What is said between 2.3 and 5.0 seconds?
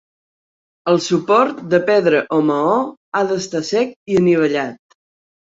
o maó, ha d'estar sec i anivellat.